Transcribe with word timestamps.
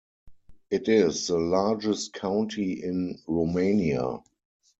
It 0.71 0.89
is 0.89 1.27
the 1.27 1.37
largest 1.37 2.13
county 2.13 2.81
in 2.83 3.19
Romania. 3.27 4.23